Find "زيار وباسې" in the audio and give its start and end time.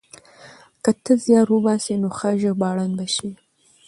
1.23-1.93